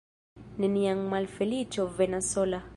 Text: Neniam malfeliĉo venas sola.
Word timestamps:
Neniam 0.63 1.05
malfeliĉo 1.13 1.89
venas 2.01 2.35
sola. 2.37 2.67